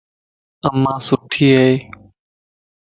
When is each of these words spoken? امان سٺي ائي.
امان 0.67 0.97
سٺي 1.07 1.47
ائي. 1.59 1.75